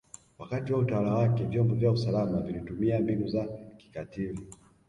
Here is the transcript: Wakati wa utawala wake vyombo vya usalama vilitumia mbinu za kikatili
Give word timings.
Wakati 0.39 0.73
wa 0.73 0.79
utawala 0.79 1.13
wake 1.13 1.43
vyombo 1.45 1.75
vya 1.75 1.91
usalama 1.91 2.41
vilitumia 2.41 2.99
mbinu 2.99 3.27
za 3.27 3.47
kikatili 3.77 4.39